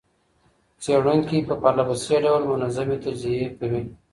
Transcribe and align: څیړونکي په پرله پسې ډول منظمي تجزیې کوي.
څیړونکي 0.83 1.37
په 1.47 1.55
پرله 1.61 1.83
پسې 1.89 2.15
ډول 2.25 2.43
منظمي 2.51 2.97
تجزیې 3.05 3.47
کوي. 3.59 3.83